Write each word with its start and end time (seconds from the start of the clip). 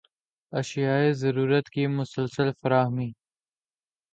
اشیائے 0.53 1.11
ضرورت 1.13 1.69
کی 1.69 1.87
مسلسل 1.89 2.51
فراہمی 2.61 3.09